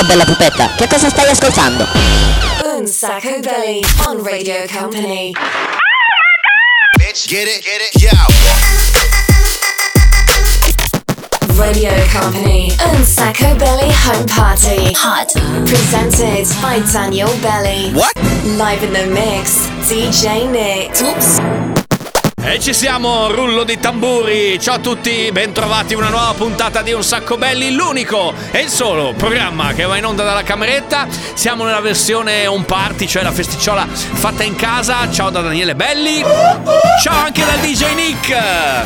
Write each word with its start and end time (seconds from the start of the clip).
Ciao 0.00 0.08
bella 0.08 0.24
pupetta, 0.24 0.74
che 0.76 0.86
cosa 0.88 1.10
stai 1.10 1.28
ascoltando? 1.28 1.86
Un 2.74 2.86
sacco 2.86 3.38
belly 3.40 3.82
on 4.06 4.22
Radio 4.22 4.64
Company. 4.66 5.32
Bitch, 6.96 7.26
get 7.28 7.46
it, 7.46 7.62
get 7.62 7.82
it, 7.82 8.00
yo. 8.00 8.08
Radio 11.54 11.90
Company 12.10 12.72
and 12.78 13.04
Sacco 13.04 13.54
Belly 13.56 13.92
Home 14.06 14.24
Party. 14.24 14.90
Hot. 14.94 15.34
Presented 15.66 16.48
by 16.62 16.80
Daniel 16.90 17.28
Belly. 17.42 17.92
What? 17.92 18.14
Live 18.56 18.82
in 18.82 18.94
the 18.94 19.04
mix, 19.04 19.66
DJ 19.86 20.50
Nick. 20.50 20.98
Oops. 21.02 21.79
E 22.42 22.58
ci 22.58 22.72
siamo, 22.72 23.30
rullo 23.30 23.64
di 23.64 23.78
tamburi. 23.78 24.58
Ciao 24.58 24.76
a 24.76 24.78
tutti, 24.78 25.28
bentrovati 25.30 25.92
in 25.92 25.98
una 25.98 26.08
nuova 26.08 26.32
puntata 26.32 26.80
di 26.80 26.90
Un 26.90 27.04
Sacco 27.04 27.36
Belli, 27.36 27.70
l'unico 27.70 28.32
e 28.50 28.60
il 28.60 28.68
solo 28.70 29.12
programma 29.14 29.74
che 29.74 29.84
va 29.84 29.98
in 29.98 30.06
onda 30.06 30.24
dalla 30.24 30.42
cameretta. 30.42 31.06
Siamo 31.34 31.64
nella 31.64 31.80
versione 31.80 32.46
on 32.46 32.64
party, 32.64 33.06
cioè 33.06 33.22
la 33.22 33.30
festicciola 33.30 33.86
fatta 33.86 34.42
in 34.42 34.56
casa. 34.56 35.10
Ciao 35.12 35.28
da 35.28 35.42
Daniele 35.42 35.74
Belli. 35.74 36.24
Ciao 37.02 37.24
anche 37.24 37.44
dal 37.44 37.58
DJ 37.58 37.94
Nick. 37.94 38.34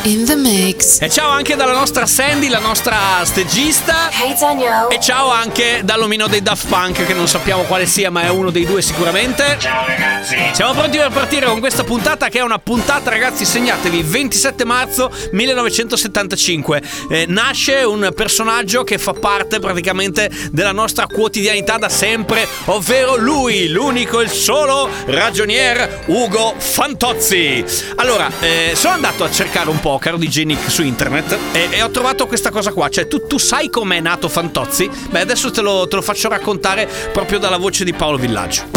In 0.03 0.25
the 0.25 0.35
mix. 0.35 1.01
E 1.01 1.09
ciao 1.09 1.31
anche 1.31 1.55
dalla 1.55 1.73
nostra 1.73 2.07
Sandy, 2.07 2.49
la 2.49 2.59
nostra 2.59 2.97
stagista. 3.23 4.11
Hey 4.11 4.37
Daniel. 4.37 4.89
E 4.91 4.99
ciao 5.01 5.31
anche 5.31 5.81
dall'omino 5.85 6.27
dei 6.27 6.43
Daft 6.43 6.67
Punk, 6.67 7.07
che 7.07 7.15
non 7.15 7.29
sappiamo 7.29 7.63
quale 7.63 7.87
sia, 7.87 8.11
ma 8.11 8.23
è 8.23 8.29
uno 8.31 8.51
dei 8.51 8.67
due 8.67 8.83
sicuramente. 8.83 9.57
Ciao 9.61 9.87
ragazzi. 9.87 10.37
Siamo 10.53 10.73
pronti 10.73 10.99
per 10.99 11.11
partire 11.11 11.47
con 11.47 11.61
questa 11.61 11.85
puntata, 11.85 12.29
che 12.29 12.41
è 12.41 12.43
una 12.43 12.59
puntata, 12.59 13.11
ragazzi, 13.11 13.44
segnatevi, 13.45 14.03
27 14.03 14.65
marzo 14.65 15.11
1975. 15.33 16.83
Eh, 17.09 17.25
nasce 17.29 17.83
un 17.83 18.11
personaggio 18.15 18.85
che 18.85 18.99
fa 18.99 19.13
parte 19.13 19.59
praticamente 19.59 20.31
della 20.51 20.73
nostra 20.73 21.07
quotidianità 21.07 21.77
da 21.79 21.89
sempre, 21.89 22.47
ovvero 22.67 23.17
lui, 23.17 23.69
l'unico 23.69 24.21
e 24.21 24.25
il 24.25 24.31
solo 24.31 24.89
ragionier 25.07 26.05
Ugo 26.07 26.55
Fantozzi. 26.57 27.65
Allora, 27.97 28.31
eh, 28.41 28.73
sono 28.75 28.95
andato 28.95 29.25
a 29.25 29.31
cercare 29.31 29.71
un 29.71 29.81
po', 29.81 29.99
caro 29.99 30.17
DJ 30.17 30.43
Nick, 30.43 30.71
su 30.71 30.83
internet 30.83 31.37
e, 31.53 31.69
e 31.71 31.83
ho 31.83 31.91
trovato 31.91 32.27
questa 32.27 32.51
cosa 32.51 32.73
qua. 32.73 32.89
Cioè, 32.89 33.07
tu, 33.07 33.27
tu 33.27 33.39
sai 33.39 33.71
com'è 33.71 34.01
nato 34.01 34.29
Fantozzi? 34.29 34.89
Beh, 35.11 35.21
adesso 35.21 35.51
te 35.51 35.61
lo, 35.61 35.87
te 35.89 35.97
lo 35.97 36.03
faccio 36.03 36.29
raccontare 36.29 36.89
proprio 37.13 37.39
dalla 37.39 37.57
voce 37.57 37.85
di 37.85 37.93
Paolo 37.93 38.17
Villaggio. 38.17 38.74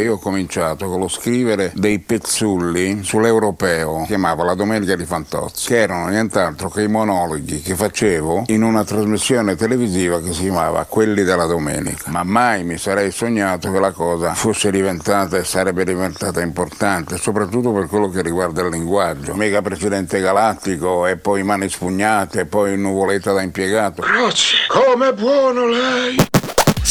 Io 0.00 0.14
ho 0.14 0.18
cominciato 0.18 0.88
con 0.88 1.00
lo 1.00 1.08
scrivere 1.08 1.72
dei 1.74 1.98
pezzulli 1.98 3.02
sull'europeo, 3.02 4.04
chiamavo 4.06 4.44
La 4.44 4.54
Domenica 4.54 4.96
di 4.96 5.04
Fantozzi, 5.04 5.68
che 5.68 5.80
erano 5.80 6.08
nient'altro 6.08 6.68
che 6.68 6.82
i 6.82 6.88
monologhi 6.88 7.60
che 7.60 7.74
facevo 7.74 8.44
in 8.46 8.62
una 8.62 8.84
trasmissione 8.84 9.56
televisiva 9.56 10.20
che 10.20 10.32
si 10.32 10.42
chiamava 10.42 10.84
Quelli 10.84 11.22
della 11.22 11.46
Domenica. 11.46 12.10
Ma 12.10 12.22
mai 12.22 12.64
mi 12.64 12.78
sarei 12.78 13.10
sognato 13.10 13.70
che 13.70 13.78
la 13.78 13.92
cosa 13.92 14.34
fosse 14.34 14.70
diventata 14.70 15.36
e 15.36 15.44
sarebbe 15.44 15.84
diventata 15.84 16.40
importante, 16.40 17.16
soprattutto 17.16 17.72
per 17.72 17.86
quello 17.86 18.08
che 18.08 18.22
riguarda 18.22 18.62
il 18.62 18.68
linguaggio. 18.70 19.34
Mega 19.34 19.62
Presidente 19.62 20.20
Galattico 20.20 21.06
e 21.06 21.16
poi 21.16 21.42
Mani 21.42 21.68
Spugnate 21.68 22.40
e 22.40 22.44
poi 22.46 22.76
Nuvoletta 22.76 23.32
da 23.32 23.42
impiegato. 23.42 24.02
Grazie, 24.02 24.58
come 24.68 25.12
buono 25.12 25.66
lei! 25.66 26.16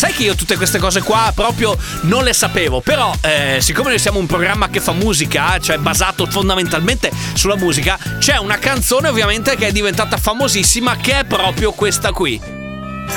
Sai 0.03 0.11
che 0.11 0.23
io 0.23 0.35
tutte 0.35 0.57
queste 0.57 0.79
cose 0.79 1.01
qua 1.01 1.31
proprio 1.33 1.77
non 2.01 2.25
le 2.25 2.33
sapevo, 2.33 2.81
però 2.81 3.15
eh, 3.21 3.59
siccome 3.61 3.87
noi 3.87 3.99
siamo 3.99 4.19
un 4.19 4.25
programma 4.25 4.67
che 4.67 4.81
fa 4.81 4.91
musica, 4.91 5.57
cioè 5.59 5.77
basato 5.77 6.25
fondamentalmente 6.25 7.09
sulla 7.31 7.55
musica, 7.55 7.97
c'è 8.19 8.35
una 8.35 8.57
canzone 8.57 9.07
ovviamente 9.07 9.55
che 9.55 9.67
è 9.67 9.71
diventata 9.71 10.17
famosissima 10.17 10.97
che 10.97 11.19
è 11.19 11.23
proprio 11.23 11.71
questa 11.71 12.11
qui. 12.11 12.62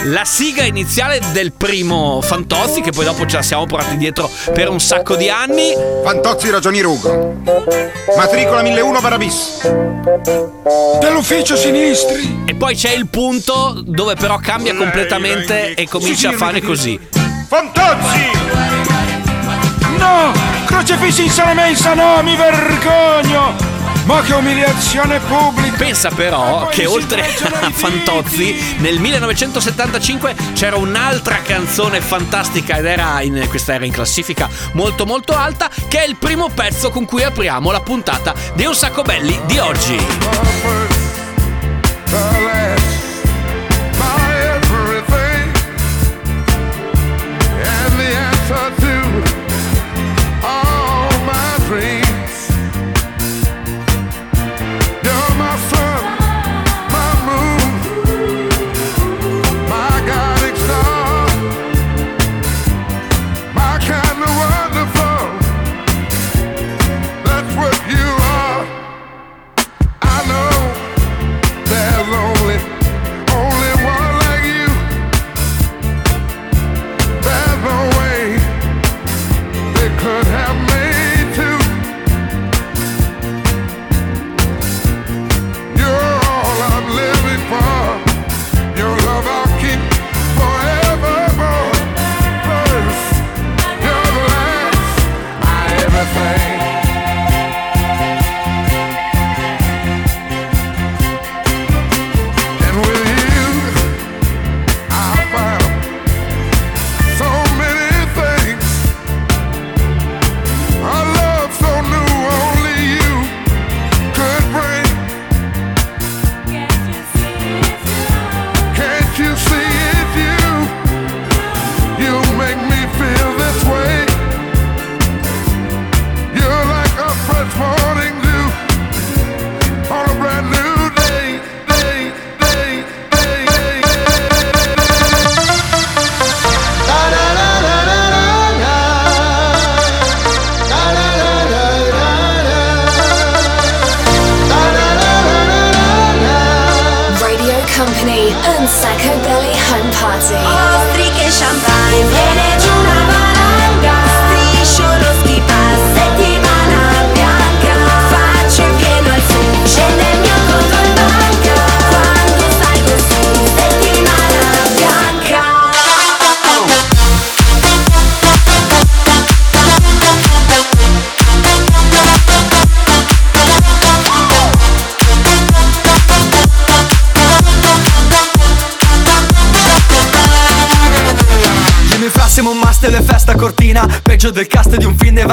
La 0.04 0.24
sigla 0.24 0.64
iniziale 0.64 1.20
del 1.32 1.52
primo 1.52 2.20
Fantozzi, 2.20 2.80
che 2.80 2.92
poi 2.92 3.04
dopo 3.04 3.26
ce 3.26 3.36
la 3.36 3.42
siamo 3.42 3.66
portati 3.66 3.96
dietro 3.96 4.30
per 4.52 4.68
un 4.68 4.78
sacco 4.78 5.16
di 5.16 5.28
anni. 5.28 5.72
Fantozzi 6.04 6.50
Ragionier 6.50 6.86
Ugo. 6.86 7.42
Matricola 8.16 8.62
1001 8.62 9.00
Barabis. 9.00 9.60
Dell'ufficio 11.00 11.56
sinistri! 11.56 12.44
E 12.46 12.54
poi 12.54 12.74
c'è 12.74 12.92
il 12.92 13.08
punto 13.08 13.82
dove 13.84 14.14
però 14.14 14.38
cambia 14.38 14.74
completamente 14.74 15.74
e 15.74 15.88
comincia 15.88 16.30
a 16.30 16.32
fare 16.32 16.60
così. 16.60 16.98
Fantozzi! 17.48 18.30
No! 19.98 20.32
Crocefissi 20.66 21.24
in 21.24 21.30
sala 21.30 21.54
mensa, 21.54 21.94
no, 21.94 22.22
mi 22.22 22.36
vergogno! 22.36 23.75
Ma 24.06 24.22
che 24.22 24.34
umiliazione 24.34 25.18
pubblica! 25.18 25.76
Pensa 25.76 26.10
però 26.10 26.68
che 26.68 26.86
oltre 26.86 27.22
a 27.26 27.70
Fantozzi 27.70 28.76
nel 28.78 29.00
1975 29.00 30.36
c'era 30.54 30.76
un'altra 30.76 31.42
canzone 31.42 32.00
fantastica 32.00 32.76
ed 32.76 32.84
era 32.86 33.20
in, 33.22 33.46
questa 33.48 33.74
era 33.74 33.84
in 33.84 33.90
classifica 33.90 34.48
molto 34.74 35.06
molto 35.06 35.34
alta 35.34 35.68
che 35.88 36.04
è 36.04 36.06
il 36.06 36.16
primo 36.16 36.48
pezzo 36.50 36.90
con 36.90 37.04
cui 37.04 37.24
apriamo 37.24 37.72
la 37.72 37.80
puntata 37.80 38.32
di 38.54 38.64
Un 38.64 38.76
Sacco 38.76 39.02
Belli 39.02 39.40
di 39.44 39.58
oggi. 39.58 39.98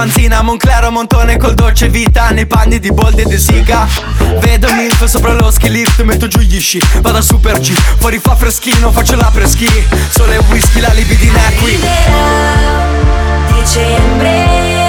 Evanzina 0.04 0.42
Monclero 0.42 0.92
Montone 0.92 1.38
col 1.38 1.54
dolce 1.54 1.88
vita 1.88 2.28
Nei 2.32 2.46
panni 2.46 2.78
di 2.78 2.92
Boldi 2.92 3.22
e 3.22 3.26
De 3.26 3.38
Siga. 3.38 3.88
Vedo 4.42 4.70
Milf 4.74 5.06
sopra 5.06 5.32
lo 5.32 5.50
ski 5.50 5.70
lift 5.70 6.02
Metto 6.02 6.28
giù 6.28 6.40
gli 6.40 6.60
sci, 6.60 6.82
vado 7.00 7.20
a 7.20 7.22
super 7.22 7.58
G. 7.58 7.72
Fuori 8.00 8.20
fa 8.20 8.36
freschino, 8.36 8.92
faccio 8.92 9.16
la 9.16 9.32
preschi 9.34 9.66
Sole 10.10 10.36
e 10.36 10.40
whisky, 10.50 10.82
la 10.82 10.92
libidina 10.92 11.48
è 11.48 11.56
qui 11.56 11.80
Dicembre, 13.48 14.83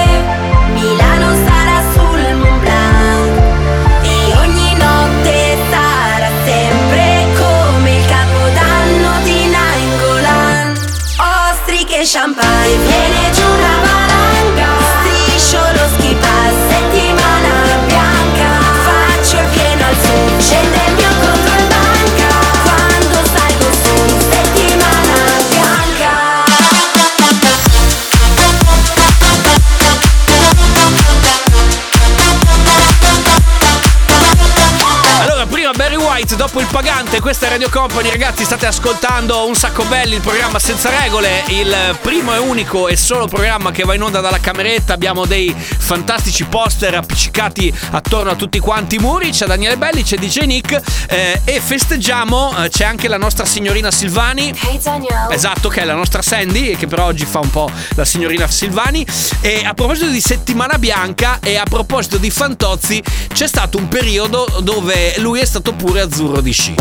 pagante, 37.15 37.19
questa 37.19 37.47
è 37.47 37.49
Radio 37.49 37.69
Company, 37.69 38.09
ragazzi, 38.09 38.43
state 38.43 38.65
ascoltando 38.65 39.47
Un 39.47 39.55
Sacco 39.55 39.83
Belli, 39.85 40.15
il 40.15 40.21
programma 40.21 40.59
senza 40.59 40.89
regole, 40.89 41.43
il 41.47 41.97
primo 42.01 42.33
e 42.33 42.37
unico 42.37 42.87
e 42.87 42.95
solo 42.95 43.27
programma 43.27 43.71
che 43.71 43.83
va 43.83 43.93
in 43.93 44.01
onda 44.01 44.19
dalla 44.21 44.39
cameretta. 44.39 44.93
Abbiamo 44.93 45.25
dei 45.25 45.53
fantastici 45.55 46.43
poster 46.45 46.95
appiccicati 46.95 47.73
attorno 47.91 48.31
a 48.31 48.35
tutti 48.35 48.59
quanti 48.59 48.95
i 48.95 48.99
muri. 48.99 49.31
C'è 49.31 49.45
Daniele 49.45 49.77
Belli, 49.77 50.03
c'è 50.03 50.17
DJ 50.17 50.45
Nick 50.45 50.81
eh, 51.07 51.41
e 51.43 51.59
festeggiamo, 51.59 52.63
eh, 52.63 52.69
c'è 52.69 52.85
anche 52.85 53.07
la 53.07 53.17
nostra 53.17 53.45
signorina 53.45 53.91
Silvani. 53.91 54.53
Hey 54.67 54.79
Danielle. 54.81 55.33
Esatto, 55.33 55.69
che 55.69 55.81
è 55.81 55.85
la 55.85 55.95
nostra 55.95 56.21
Sandy, 56.21 56.75
che 56.75 56.87
però 56.87 57.05
oggi 57.05 57.25
fa 57.25 57.39
un 57.39 57.49
po' 57.49 57.69
la 57.95 58.05
signorina 58.05 58.47
Silvani. 58.47 59.05
E 59.41 59.63
a 59.65 59.73
proposito 59.73 60.07
di 60.07 60.21
settimana 60.21 60.77
bianca 60.77 61.39
e 61.41 61.57
a 61.57 61.63
proposito 61.63 62.17
di 62.17 62.29
Fantozzi, 62.29 63.01
c'è 63.33 63.47
stato 63.47 63.77
un 63.77 63.87
periodo 63.87 64.45
dove 64.61 65.15
lui 65.17 65.39
è 65.39 65.45
stato 65.45 65.73
pure 65.73 66.01
azzurro 66.01 66.41
di 66.41 66.51
sci. 66.51 66.75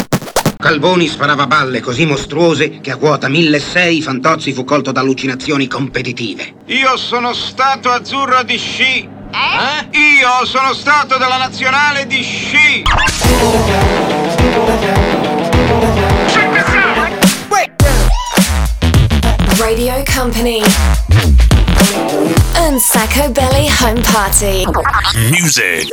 Calvoni 0.64 1.08
sparava 1.08 1.46
balle 1.46 1.80
così 1.80 2.06
mostruose 2.06 2.80
che 2.80 2.90
a 2.90 2.96
quota 2.96 3.28
1600 3.28 4.02
Fantozzi 4.02 4.54
fu 4.54 4.64
colto 4.64 4.92
da 4.92 5.02
allucinazioni 5.02 5.66
competitive. 5.66 6.54
Io 6.68 6.96
sono 6.96 7.34
stato 7.34 7.90
azzurro 7.90 8.42
di 8.44 8.56
sci. 8.56 9.06
Eh? 9.30 9.98
Io 9.98 10.46
sono 10.46 10.72
stato 10.72 11.18
della 11.18 11.36
nazionale 11.36 12.06
di 12.06 12.22
sci. 12.22 12.82
Radio 19.58 20.02
Company. 20.16 20.62
And 22.54 22.78
Sacco 22.78 23.28
Belly 23.28 23.68
Home 23.82 24.00
Party. 24.00 24.64
Music. 25.28 25.88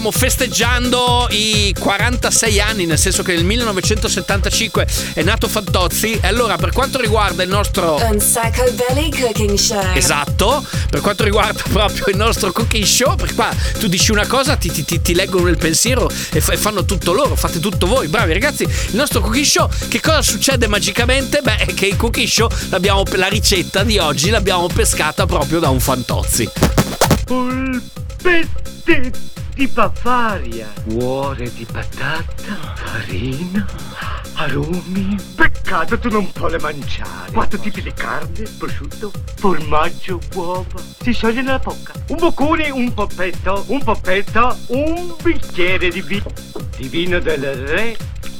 Stiamo 0.00 0.16
festeggiando 0.18 1.26
i 1.28 1.74
46 1.78 2.58
anni, 2.58 2.86
nel 2.86 2.98
senso 2.98 3.22
che 3.22 3.34
nel 3.34 3.44
1975 3.44 4.86
è 5.12 5.22
nato 5.22 5.46
Fantozzi. 5.46 6.18
E 6.22 6.26
allora, 6.26 6.56
per 6.56 6.72
quanto 6.72 6.98
riguarda 6.98 7.42
il 7.42 7.50
nostro 7.50 7.96
And 7.96 8.18
Sacco 8.18 8.64
Belly 8.72 9.10
Cooking 9.10 9.58
Show. 9.58 9.92
Esatto, 9.92 10.64
per 10.88 11.02
quanto 11.02 11.22
riguarda 11.22 11.62
proprio 11.70 12.06
il 12.08 12.16
nostro 12.16 12.50
cooking 12.50 12.82
show, 12.84 13.14
perché 13.14 13.34
qua 13.34 13.54
tu 13.78 13.88
dici 13.88 14.10
una 14.10 14.26
cosa, 14.26 14.56
ti, 14.56 14.70
ti- 14.70 15.02
ti- 15.02 15.14
leggono 15.14 15.48
il 15.48 15.58
pensiero 15.58 16.10
e, 16.32 16.40
fa- 16.40 16.52
e 16.52 16.56
fanno 16.56 16.86
tutto 16.86 17.12
loro, 17.12 17.36
fate 17.36 17.60
tutto 17.60 17.86
voi, 17.86 18.08
bravi 18.08 18.32
ragazzi. 18.32 18.62
Il 18.62 18.96
nostro 18.96 19.20
cooking 19.20 19.44
show, 19.44 19.68
che 19.88 20.00
cosa 20.00 20.22
succede 20.22 20.66
magicamente? 20.66 21.42
Beh, 21.42 21.56
è 21.56 21.74
che 21.74 21.84
il 21.84 21.96
cooking 21.96 22.26
show, 22.26 22.48
l'abbiamo, 22.70 23.02
la 23.16 23.28
ricetta 23.28 23.82
di 23.82 23.98
oggi 23.98 24.30
l'abbiamo 24.30 24.66
pescata 24.66 25.26
proprio 25.26 25.58
da 25.58 25.68
un 25.68 25.80
fantozzi. 25.80 26.48
Polpette 27.26 27.98
di 29.60 29.66
Bavaria, 29.66 30.72
cuore 30.88 31.52
di 31.52 31.66
patata, 31.70 32.72
farina, 32.76 33.66
aromi. 34.36 35.14
Peccato 35.34 35.98
tu 35.98 36.08
non 36.08 36.32
puoi 36.32 36.58
mangiare. 36.58 37.30
Quattro 37.30 37.58
tipi 37.58 37.82
di 37.82 37.92
carne, 37.92 38.48
prosciutto, 38.56 39.12
formaggio, 39.36 40.18
uova. 40.32 40.80
Si 41.02 41.12
scioglie 41.12 41.42
nella 41.42 41.58
bocca. 41.58 41.92
Un 42.08 42.16
boccone, 42.16 42.70
un 42.70 42.94
poppetto, 42.94 43.62
un 43.66 43.84
poppetto, 43.84 44.56
un 44.68 45.14
bicchiere 45.22 45.90
di 45.90 46.00
vino. 46.00 46.32
Di 46.78 46.88
vino 46.88 47.18
del 47.18 47.52
re. 47.66 47.98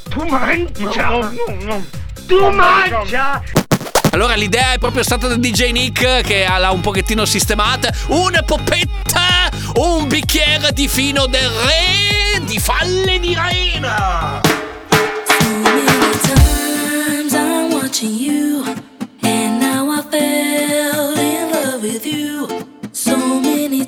Tu 0.08 0.24
mangia! 0.24 1.10
No, 1.10 1.20
no, 1.20 1.64
no. 1.64 1.84
Tu 2.26 2.50
mangia! 2.50 3.69
Allora 4.10 4.34
l'idea 4.34 4.72
è 4.72 4.78
proprio 4.78 5.02
stata 5.02 5.28
da 5.28 5.36
DJ 5.36 5.70
Nick 5.70 6.22
che 6.22 6.46
l'ha 6.46 6.70
un 6.70 6.80
pochettino 6.80 7.24
sistemata. 7.24 7.92
Una 8.08 8.42
poppetta, 8.42 9.50
un 9.74 10.08
bicchiere 10.08 10.72
di 10.72 10.88
fino 10.88 11.26
del 11.26 11.48
re 11.48 12.40
di 12.44 12.58
falle 12.58 13.18
di 13.18 13.34
Raina. 13.34 14.40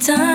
So 0.03 0.32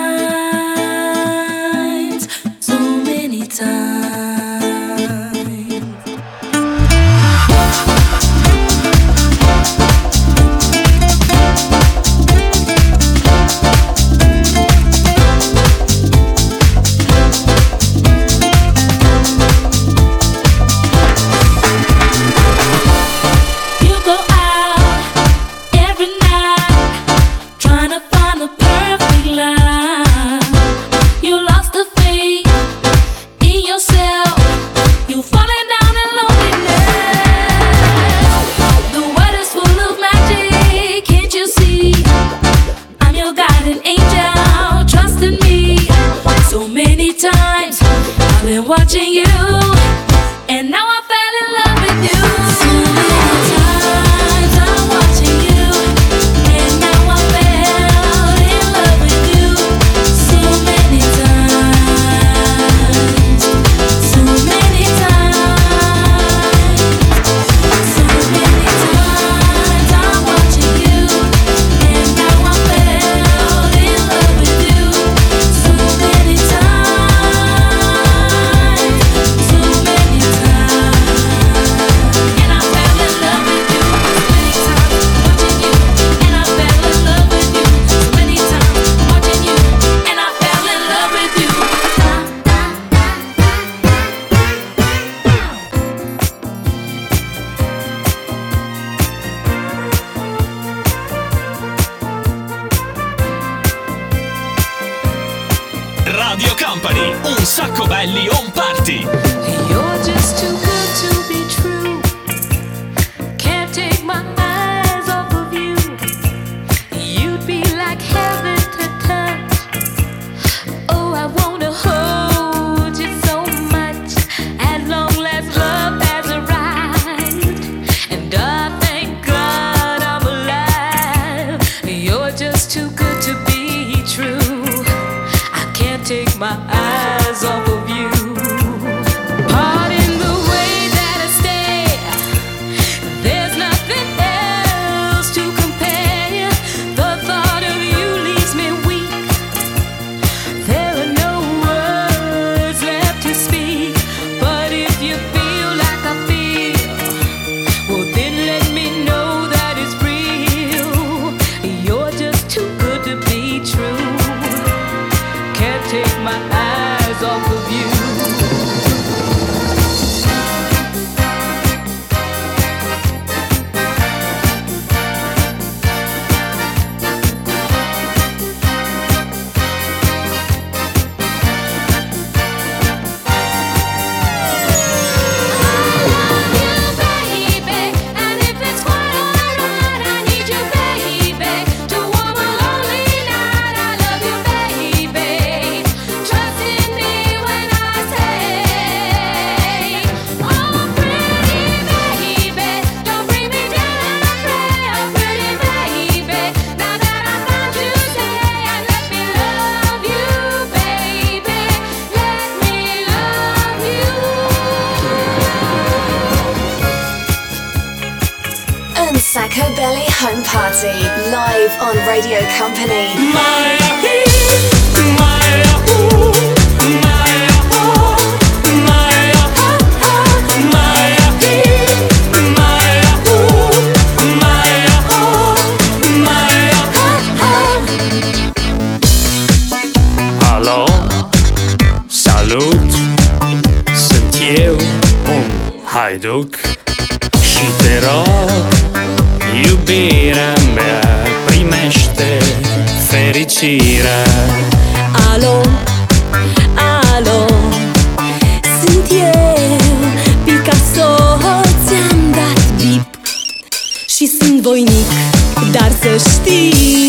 esteem. 266.18 267.07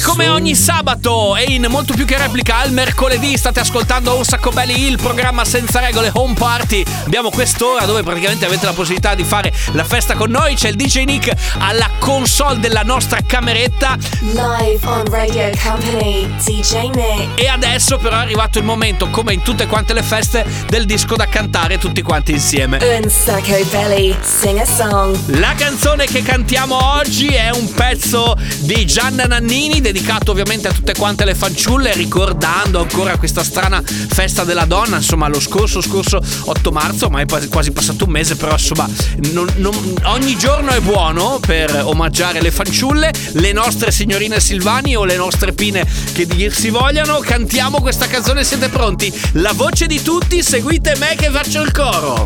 Come 0.00 0.37
ogni 0.48 0.56
sabato 0.56 1.36
e 1.36 1.44
in 1.52 1.66
molto 1.68 1.92
più 1.92 2.06
che 2.06 2.16
replica 2.16 2.56
al 2.56 2.72
mercoledì 2.72 3.36
state 3.36 3.60
ascoltando 3.60 4.16
Un 4.16 4.24
Sacco 4.24 4.48
Belli, 4.50 4.86
il 4.86 4.96
programma 4.96 5.44
senza 5.44 5.78
regole 5.78 6.10
home 6.14 6.32
party. 6.32 6.82
Abbiamo 7.04 7.28
quest'ora 7.28 7.84
dove 7.84 8.02
praticamente 8.02 8.46
avete 8.46 8.64
la 8.64 8.72
possibilità 8.72 9.14
di 9.14 9.24
fare 9.24 9.52
la 9.72 9.84
festa 9.84 10.14
con 10.14 10.30
noi. 10.30 10.54
C'è 10.54 10.68
il 10.68 10.76
DJ 10.76 11.04
Nick 11.04 11.34
alla 11.58 11.90
console 11.98 12.60
della 12.60 12.80
nostra 12.80 13.18
cameretta. 13.26 13.98
Live 14.20 14.86
on 14.86 15.04
Radio 15.10 15.50
Company, 15.62 16.26
DJ 16.42 16.88
Nick. 16.94 17.38
E 17.38 17.46
adesso 17.48 17.98
però 17.98 18.16
è 18.16 18.20
arrivato 18.20 18.58
il 18.58 18.64
momento, 18.64 19.10
come 19.10 19.34
in 19.34 19.42
tutte 19.42 19.66
quante 19.66 19.92
le 19.92 20.02
feste, 20.02 20.46
del 20.68 20.86
disco 20.86 21.14
da 21.14 21.26
cantare 21.26 21.76
tutti 21.76 22.00
quanti 22.00 22.32
insieme. 22.32 22.78
Un 22.82 23.10
Sacco 23.10 23.62
Belly, 23.70 24.16
sing 24.22 24.58
a 24.58 24.64
song. 24.64 25.14
La 25.38 25.52
canzone 25.54 26.06
che 26.06 26.22
cantiamo 26.22 26.94
oggi 26.94 27.26
è 27.26 27.50
un 27.50 27.70
pezzo 27.74 28.34
di 28.60 28.86
Gianna 28.86 29.24
Nannini, 29.24 29.82
dedicato 29.82 30.36
ovviamente 30.40 30.68
a 30.68 30.72
tutte 30.72 30.94
quante 30.94 31.24
le 31.24 31.34
fanciulle, 31.34 31.92
ricordando 31.94 32.80
ancora 32.80 33.18
questa 33.18 33.42
strana 33.42 33.82
festa 33.82 34.44
della 34.44 34.66
donna, 34.66 34.98
insomma 34.98 35.26
lo 35.26 35.40
scorso, 35.40 35.80
scorso 35.80 36.20
8 36.44 36.70
marzo, 36.70 37.06
ormai 37.06 37.24
è 37.24 37.48
quasi 37.48 37.72
passato 37.72 38.04
un 38.04 38.12
mese, 38.12 38.36
però 38.36 38.52
insomma 38.52 38.88
non- 39.32 39.52
non- 39.56 39.94
ogni 40.04 40.38
giorno 40.38 40.70
è 40.70 40.78
buono 40.80 41.40
per 41.44 41.82
omaggiare 41.84 42.40
le 42.40 42.52
fanciulle, 42.52 43.10
le 43.32 43.52
nostre 43.52 43.90
signorine 43.90 44.38
Silvani 44.38 44.94
o 44.94 45.04
le 45.04 45.16
nostre 45.16 45.52
pine 45.52 45.84
che 46.12 46.24
dir 46.24 46.54
si 46.54 46.70
vogliano. 46.70 47.18
Cantiamo 47.18 47.80
questa 47.80 48.06
canzone, 48.06 48.44
siete 48.44 48.68
pronti? 48.68 49.12
La 49.32 49.52
voce 49.52 49.86
di 49.86 50.00
tutti, 50.02 50.44
seguite 50.44 50.94
me 50.98 51.16
che 51.16 51.30
faccio 51.30 51.62
il 51.62 51.72
coro. 51.72 52.24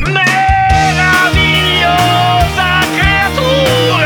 Meravigliosa 0.00 2.80
creatura 2.96 4.01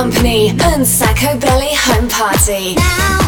Company, 0.00 0.48
and 0.62 0.86
Sacco 0.86 1.38
Belly 1.38 1.74
Home 1.74 2.08
Party. 2.08 2.74
Baby, 2.74 3.19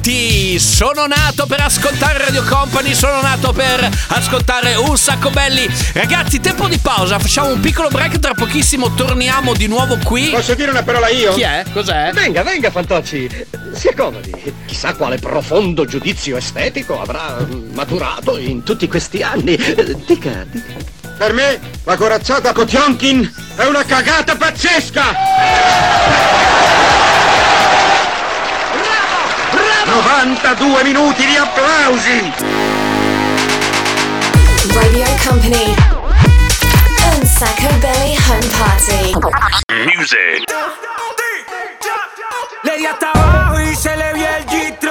benvenuti! 0.00 0.58
Sono 0.58 1.06
nato 1.06 1.46
per 1.46 1.60
ascoltare 1.60 2.18
Radio 2.18 2.42
Company, 2.44 2.94
sono 2.94 3.20
nato 3.20 3.52
per 3.52 3.88
ascoltare 4.08 4.74
un 4.74 4.96
sacco 4.96 5.30
belli. 5.30 5.68
Ragazzi, 5.92 6.40
tempo 6.40 6.66
di 6.68 6.78
pausa, 6.78 7.18
facciamo 7.18 7.52
un 7.52 7.60
piccolo 7.60 7.88
break, 7.88 8.18
tra 8.18 8.34
pochissimo 8.34 8.94
torniamo 8.94 9.54
di 9.54 9.66
nuovo 9.66 9.98
qui. 10.02 10.30
Posso 10.30 10.54
dire 10.54 10.70
una 10.70 10.82
parola 10.82 11.08
io? 11.08 11.34
Chi 11.34 11.42
è? 11.42 11.64
Cos'è? 11.72 12.10
Venga, 12.12 12.42
venga, 12.42 12.70
Fantocci, 12.70 13.28
si 13.74 13.88
accomodi. 13.88 14.32
Chissà 14.66 14.94
quale 14.94 15.18
profondo 15.18 15.84
giudizio 15.84 16.36
estetico 16.36 17.00
avrà 17.00 17.36
mm, 17.40 17.74
maturato 17.74 18.38
in 18.38 18.62
tutti 18.62 18.88
questi 18.88 19.22
anni. 19.22 19.54
Eh, 19.54 19.96
dica, 20.06 20.44
dica. 20.50 20.98
Per 21.16 21.32
me 21.34 21.60
la 21.84 21.96
corazzata 21.96 22.52
Potionkin 22.52 23.30
è 23.56 23.66
una 23.66 23.84
cagata 23.84 24.36
pazzesca! 24.36 26.49
92 29.90 30.84
minuti 30.84 31.26
di 31.26 31.36
applausi! 31.36 32.32
Radio 34.72 35.04
Company. 35.26 35.74
Un 37.12 37.26
Sacco 37.26 37.68
Belly 37.80 38.16
Home 38.28 38.46
Party. 38.56 39.12
Music. 39.92 40.44
Lady 42.62 42.86
hasta 42.86 43.10
abajo 43.10 43.60
y 43.60 43.74
se 43.74 43.96
le 43.96 44.12
vio 44.14 44.28
el 44.28 44.46
g 44.46 44.89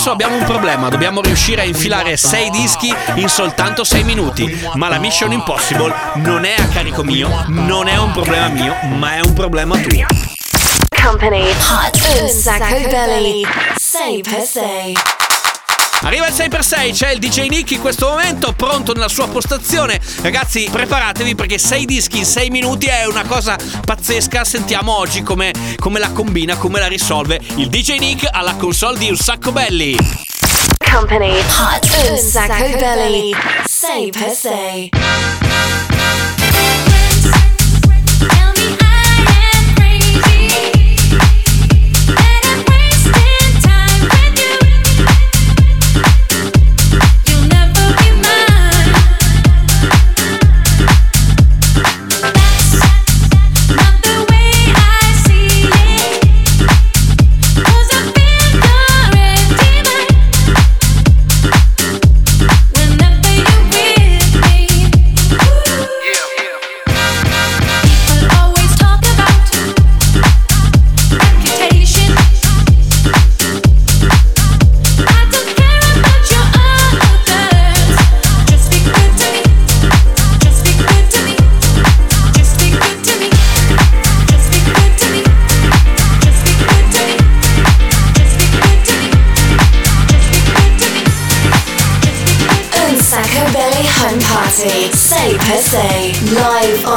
adesso 0.00 0.12
abbiamo 0.12 0.36
un 0.36 0.44
problema, 0.44 0.88
dobbiamo 0.88 1.20
riuscire 1.20 1.60
a 1.60 1.64
infilare 1.64 2.16
6 2.16 2.48
dischi 2.48 2.94
in 3.16 3.28
soltanto 3.28 3.84
6 3.84 4.02
minuti, 4.04 4.50
ma 4.74 4.88
la 4.88 4.98
Mission 4.98 5.30
Impossible 5.30 5.94
non 6.16 6.44
è 6.46 6.54
a 6.58 6.68
carico 6.68 7.02
mio, 7.02 7.44
non 7.48 7.86
è 7.86 7.98
un 7.98 8.10
problema 8.10 8.48
mio, 8.48 8.74
ma 8.96 9.16
è 9.16 9.20
un 9.20 9.34
problema 9.34 9.76
tuo. 9.76 10.06
Company. 11.02 11.50
Hot. 11.50 12.26
Sacco 12.28 12.88
belly, 12.88 13.46
6 13.76 14.22
per 14.22 14.40
6 14.40 15.19
Arriva 16.02 16.26
il 16.26 16.32
6x6, 16.32 16.92
c'è 16.92 17.10
il 17.12 17.18
DJ 17.18 17.48
Nick 17.48 17.72
in 17.72 17.80
questo 17.80 18.08
momento, 18.08 18.52
pronto 18.54 18.94
nella 18.94 19.08
sua 19.08 19.28
postazione. 19.28 20.00
Ragazzi, 20.22 20.66
preparatevi 20.70 21.34
perché 21.34 21.58
6 21.58 21.84
dischi 21.84 22.18
in 22.18 22.24
6 22.24 22.48
minuti 22.48 22.86
è 22.86 23.04
una 23.04 23.24
cosa 23.24 23.58
pazzesca. 23.84 24.44
Sentiamo 24.44 24.96
oggi 24.96 25.22
come, 25.22 25.52
come 25.76 25.98
la 25.98 26.10
combina, 26.10 26.56
come 26.56 26.78
la 26.78 26.88
risolve 26.88 27.38
il 27.56 27.68
DJ 27.68 27.98
Nick 27.98 28.26
alla 28.30 28.54
console 28.54 28.98
di 28.98 29.10
Un 29.10 29.16
Sacco 29.16 29.52
Belli. 29.52 29.94
Company 30.90 31.38
Hot 31.38 32.08
Un 32.08 32.16
Sacco 32.16 32.78
Belli 32.78 33.34
6x6 33.68 34.88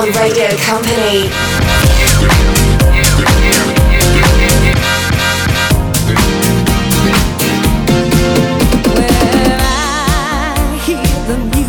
on 0.04 0.12
Radio 0.20 0.50
Company. 0.58 1.30
the 11.26 11.38
music 11.38 11.63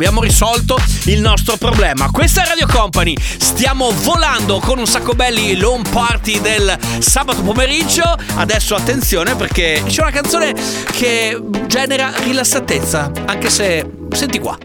Abbiamo 0.00 0.22
risolto 0.22 0.80
il 1.04 1.20
nostro 1.20 1.58
problema. 1.58 2.08
Questa 2.10 2.42
è 2.42 2.46
Radio 2.46 2.66
Company. 2.66 3.14
Stiamo 3.20 3.92
volando 3.96 4.58
con 4.58 4.78
un 4.78 4.86
sacco 4.86 5.12
belli 5.12 5.58
l'home 5.58 5.82
party 5.90 6.40
del 6.40 6.74
sabato 7.00 7.42
pomeriggio. 7.42 8.16
Adesso 8.36 8.74
attenzione 8.74 9.34
perché 9.34 9.82
c'è 9.86 10.00
una 10.00 10.10
canzone 10.10 10.54
che 10.90 11.38
genera 11.66 12.14
rilassatezza. 12.16 13.10
Anche 13.26 13.50
se. 13.50 13.90
Senti 14.12 14.38
qua. 14.38 14.56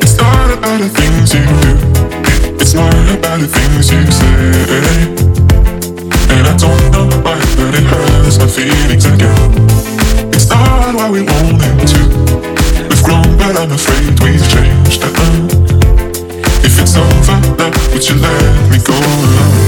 It's 0.00 0.14
not 0.20 0.52
about 0.52 0.78
the 0.78 0.88
things 0.94 1.32
you 1.32 1.44
do. 1.44 1.76
It's 2.60 2.74
not 2.74 2.94
about 2.94 3.40
the 3.40 3.48
things 3.48 3.90
you 3.90 4.08
say. 4.12 5.34
And 6.28 6.46
I 6.46 6.56
don't 6.56 6.90
know 6.92 7.08
why, 7.22 7.35
but 7.56 7.74
it 7.74 7.84
hurts 7.84 8.38
my 8.38 8.46
feelings 8.46 9.04
again. 9.04 9.52
It's 10.32 10.48
not 10.48 10.94
what 10.94 11.10
we 11.10 11.22
wanted 11.22 11.86
to. 11.88 12.00
We've 12.88 13.02
grown, 13.02 13.36
but 13.38 13.56
I'm 13.56 13.72
afraid 13.72 14.18
we've 14.20 14.46
changed. 14.48 15.02
Uh-uh. 15.02 15.48
If 16.64 16.80
it's 16.80 16.96
over 16.96 17.40
now, 17.56 17.70
would 17.92 18.08
you 18.08 18.16
let 18.16 18.70
me 18.70 18.78
go? 18.84 19.65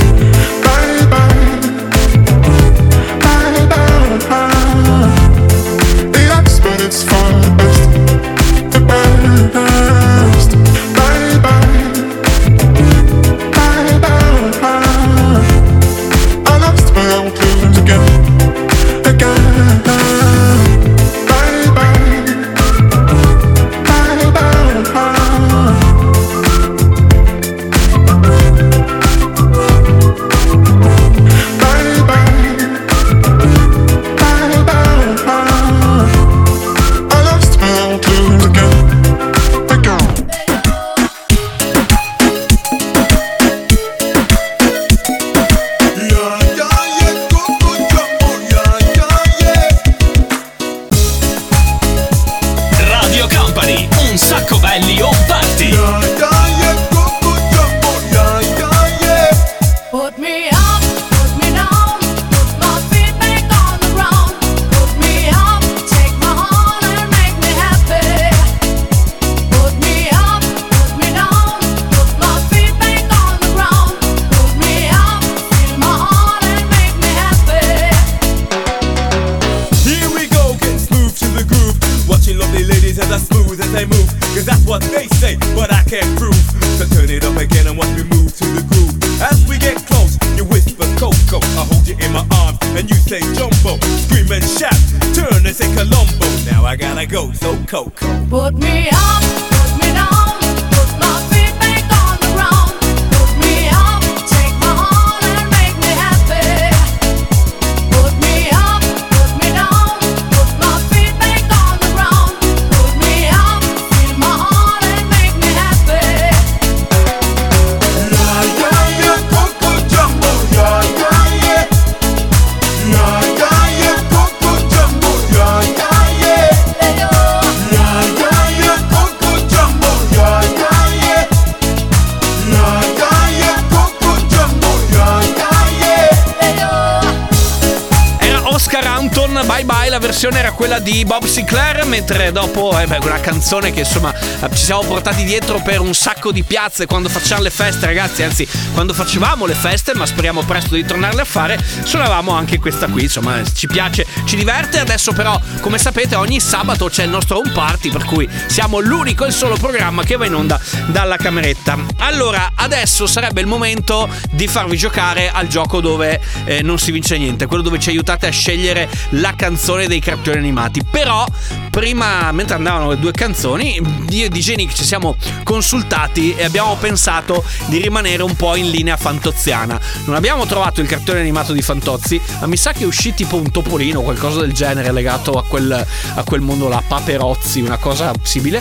Bye, 139.89 139.99
la 139.99 139.99
versione 139.99 140.39
era 140.39 140.53
quella 140.53 140.79
di 140.79 141.05
Bob 141.05 141.25
Sinclair, 141.25 141.85
mentre 141.87 142.31
dopo, 142.31 142.79
eh 142.79 142.87
beh, 142.87 142.99
una 142.99 143.21
canzone 143.21 143.73
che 143.73 143.81
insomma 143.81 144.13
eh, 144.15 144.49
ci 144.55 144.65
siamo 144.65 144.83
portati 144.83 145.25
dietro 145.25 145.61
per 145.61 145.81
un 145.81 145.95
sacco 145.95 146.31
di 146.31 146.43
piazze 146.43 146.87
quando 146.87 147.09
facciamo 147.09 147.43
le 147.43 147.51
feste, 147.51 147.87
ragazzi, 147.87 148.23
anzi 148.23 148.47
quando 148.75 148.93
facevamo 148.93 149.47
le 149.47 149.55
feste, 149.55 149.95
ma 149.95 150.05
speriamo 150.05 150.43
presto 150.43 150.75
di 150.75 150.85
tornarle 150.85 151.23
a 151.23 151.25
fare, 151.25 151.59
suonavamo 151.83 152.33
anche 152.33 152.59
questa 152.59 152.87
qui, 152.87 153.05
insomma 153.05 153.43
ci 153.45 153.67
piace, 153.67 154.07
ci 154.25 154.37
diverte, 154.37 154.79
adesso 154.79 155.13
però 155.13 155.41
come 155.61 155.79
sapete 155.79 156.15
ogni 156.17 156.39
sabato 156.39 156.89
c'è 156.89 157.05
il 157.05 157.11
nostro 157.11 157.39
home 157.39 157.51
party, 157.51 157.91
per 157.91 158.05
cui 158.05 158.29
siamo 158.47 158.81
l'unico 158.81 159.25
e 159.25 159.31
solo 159.31 159.57
programma 159.57 160.05
che 160.05 160.17
va 160.17 160.27
in 160.27 160.35
onda 160.35 160.61
dalla 160.87 161.17
cameretta. 161.17 161.79
Allora, 161.99 162.53
adesso 162.55 163.07
sarebbe 163.07 163.41
il 163.41 163.47
momento 163.47 164.09
di 164.31 164.49
farvi 164.49 164.77
giocare 164.77 165.31
al 165.31 165.47
gioco 165.47 165.81
dove 165.81 166.21
eh, 166.45 166.63
non 166.63 166.79
si 166.79 166.93
vince 166.93 167.17
niente, 167.17 167.47
quello 167.47 167.63
dove 167.63 167.79
ci 167.79 167.89
aiutate 167.89 168.27
a 168.27 168.31
scegliere 168.31 168.89
la 169.11 169.35
canzone 169.35 169.77
dei 169.89 170.01
cartoni 170.01 170.37
animati. 170.37 170.83
Però, 170.89 171.27
prima, 171.71 172.31
mentre 172.33 172.55
andavano 172.55 172.91
le 172.91 172.99
due 172.99 173.13
canzoni, 173.13 173.81
io 174.11 174.27
e 174.27 174.29
DJ 174.29 174.55
Nick 174.55 174.75
ci 174.75 174.85
siamo 174.85 175.17
consultati 175.43 176.35
e 176.35 176.45
abbiamo 176.45 176.77
pensato 176.77 177.45
di 177.67 177.79
rimanere 177.79 178.23
un 178.23 178.37
po' 178.37 178.55
in 178.57 178.71
linea 178.71 178.97
fantoziana. 178.97 179.81
Non 180.05 180.15
abbiamo 180.15 180.47
trovato 180.47 180.81
il 180.81 180.87
cartone 180.87 181.21
animato 181.21 181.53
di 181.53 181.63
Fantozzi, 181.63 182.21
ma 182.41 182.47
mi 182.47 182.57
sa 182.57 182.73
che 182.73 182.85
uscì 182.85 183.15
tipo 183.15 183.37
un 183.37 183.51
topolino 183.51 184.01
o 184.01 184.03
qualcosa 184.03 184.41
del 184.41 184.53
genere 184.53 184.93
legato 184.93 185.33
a 185.33 185.45
quel, 185.45 185.73
a 186.15 186.23
quel 186.23 186.41
mondo 186.41 186.69
là, 186.69 186.83
Paperozzi, 186.87 187.61
una 187.61 187.79
cosa 187.79 188.13
simile. 188.23 188.61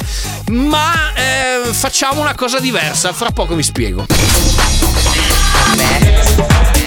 Ma 0.51 1.13
eh, 1.13 1.73
facciamo 1.73 2.21
una 2.21 2.35
cosa 2.35 2.59
diversa, 2.59 3.13
fra 3.13 3.31
poco 3.31 3.55
vi 3.55 3.63
spiego. 3.63 4.05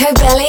Un 0.00 0.14
Sacco 0.14 0.47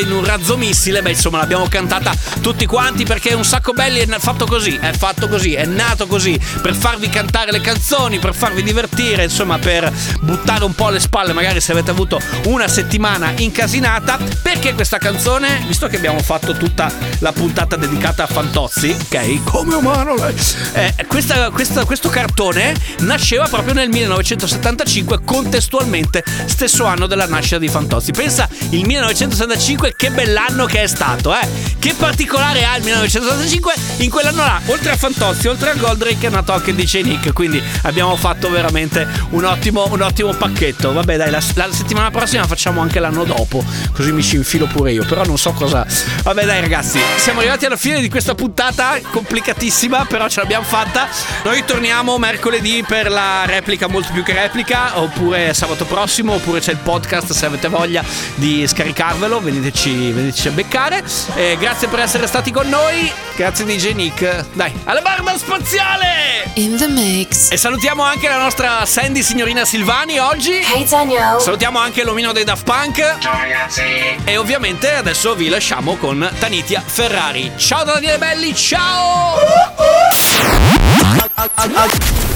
in 0.00 0.10
un 0.12 0.24
razzo 0.24 0.56
missile, 0.56 1.02
beh 1.02 1.10
insomma 1.10 1.38
l'abbiamo 1.38 1.66
cantata 1.68 2.14
tutti 2.44 2.66
quanti 2.66 3.04
perché 3.04 3.32
un 3.32 3.42
sacco 3.42 3.72
belli 3.72 4.00
è 4.00 4.06
fatto 4.18 4.44
così, 4.44 4.76
è 4.78 4.92
fatto 4.92 5.28
così, 5.28 5.54
è 5.54 5.64
nato 5.64 6.06
così, 6.06 6.38
per 6.60 6.74
farvi 6.74 7.08
cantare 7.08 7.50
le 7.50 7.62
canzoni, 7.62 8.18
per 8.18 8.34
farvi 8.34 8.62
divertire, 8.62 9.24
insomma 9.24 9.58
per 9.58 9.90
buttare 10.20 10.62
un 10.64 10.74
po' 10.74 10.90
le 10.90 11.00
spalle 11.00 11.32
magari 11.32 11.62
se 11.62 11.72
avete 11.72 11.90
avuto 11.90 12.20
una 12.44 12.68
settimana 12.68 13.32
incasinata, 13.34 14.18
perché 14.42 14.74
questa 14.74 14.98
canzone, 14.98 15.64
visto 15.66 15.86
che 15.86 15.96
abbiamo 15.96 16.18
fatto 16.18 16.52
tutta 16.52 16.92
la 17.20 17.32
puntata 17.32 17.76
dedicata 17.76 18.24
a 18.24 18.26
Fantozzi, 18.26 18.90
ok, 18.90 19.42
come 19.44 19.76
umano 19.76 20.14
lei, 20.14 20.34
eh, 20.74 20.94
questa- 21.08 21.48
questa- 21.48 21.86
questo 21.86 22.10
cartone 22.10 22.74
nasceva 22.98 23.46
proprio 23.48 23.72
nel 23.72 23.88
1975 23.88 25.20
contestualmente 25.24 26.22
stesso 26.44 26.84
anno 26.84 27.06
della 27.06 27.26
nascita 27.26 27.56
di 27.56 27.68
Fantozzi. 27.68 28.12
Pensa 28.12 28.46
il 28.68 28.84
1975 28.84 29.94
che 29.96 30.10
bell'anno 30.10 30.66
che 30.66 30.82
è 30.82 30.86
stato, 30.86 31.34
eh? 31.34 31.48
Che 31.78 31.94
particolare 31.94 32.32
ha 32.38 32.76
il 32.76 32.82
1975? 32.84 33.74
In 33.98 34.10
quell'anno 34.10 34.42
là, 34.42 34.60
oltre 34.66 34.92
a 34.92 34.96
Fantozzi, 34.96 35.46
oltre 35.48 35.70
a 35.70 35.74
Goldrake 35.74 36.26
è 36.26 36.30
nato 36.30 36.52
anche 36.52 36.74
DJ 36.74 37.02
Nick, 37.02 37.32
quindi 37.32 37.62
abbiamo 37.82 38.16
fatto 38.16 38.50
veramente 38.50 39.06
un 39.30 39.44
ottimo, 39.44 39.86
un 39.90 40.00
ottimo 40.00 40.32
pacchetto. 40.32 40.92
Vabbè, 40.92 41.16
dai, 41.16 41.30
la, 41.30 41.40
la 41.54 41.72
settimana 41.72 42.10
prossima 42.10 42.46
facciamo 42.46 42.80
anche 42.80 43.00
l'anno 43.00 43.24
dopo, 43.24 43.64
così 43.92 44.12
mi 44.12 44.22
ci 44.22 44.36
infilo 44.36 44.66
pure 44.66 44.92
io, 44.92 45.04
però 45.04 45.24
non 45.24 45.38
so 45.38 45.52
cosa. 45.52 45.86
Vabbè, 46.22 46.44
dai, 46.44 46.60
ragazzi, 46.60 46.98
siamo 47.16 47.40
arrivati 47.40 47.66
alla 47.66 47.76
fine 47.76 48.00
di 48.00 48.08
questa 48.08 48.34
puntata 48.34 48.98
complicatissima, 49.10 50.06
però 50.06 50.28
ce 50.28 50.40
l'abbiamo 50.40 50.64
fatta. 50.64 51.08
Noi 51.44 51.64
torniamo 51.64 52.18
mercoledì 52.18 52.84
per 52.86 53.10
la 53.10 53.44
replica 53.46 53.88
molto 53.88 54.12
più 54.12 54.22
che 54.22 54.32
replica, 54.32 54.98
oppure 55.00 55.54
sabato 55.54 55.84
prossimo, 55.84 56.34
oppure 56.34 56.60
c'è 56.60 56.72
il 56.72 56.78
podcast 56.78 57.32
se 57.32 57.46
avete 57.46 57.68
voglia 57.68 58.04
di 58.34 58.66
scaricarvelo, 58.66 59.40
veniteci, 59.40 60.10
veniteci 60.10 60.48
a 60.48 60.50
beccare. 60.50 61.02
Eh, 61.34 61.56
grazie 61.58 61.88
per 61.88 62.00
essere 62.24 62.26
stati 62.26 62.50
con 62.50 62.68
noi, 62.68 63.12
grazie 63.36 63.64
DJ 63.64 63.92
Nick. 63.92 64.46
Dai, 64.52 64.72
alla 64.84 65.02
barba 65.02 65.36
spaziale! 65.36 66.50
In 66.54 66.76
the 66.76 66.88
mix. 66.88 67.50
E 67.50 67.56
salutiamo 67.56 68.02
anche 68.02 68.28
la 68.28 68.38
nostra 68.38 68.86
Sandy 68.86 69.22
signorina 69.22 69.64
Silvani 69.64 70.18
oggi. 70.18 70.52
Hey 70.52 70.86
Daniel. 70.88 71.40
Salutiamo 71.40 71.78
anche 71.78 72.02
l'omino 72.02 72.32
dei 72.32 72.44
Daft 72.44 72.64
Punk. 72.64 73.18
Ciao 73.18 73.36
ragazzi. 73.36 73.82
E 74.24 74.36
ovviamente 74.36 74.94
adesso 74.94 75.34
vi 75.34 75.48
lasciamo 75.48 75.96
con 75.96 76.28
Tanitia 76.38 76.82
Ferrari. 76.84 77.52
Ciao 77.56 77.84
da 77.84 77.94
Daniele 77.94 78.18
Belli, 78.18 78.54
ciao! 78.54 79.34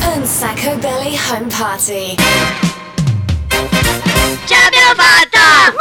Un 0.01 0.27
Sacco 0.27 0.77
Belly 0.77 1.19
Home 1.31 1.47
Party. 1.57 2.15
Ce 4.45 4.55
l'abbiamo 4.55 4.95
fatta! 4.97 5.77